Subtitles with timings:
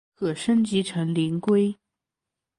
[0.15, 1.75] 可升级成为灵龟。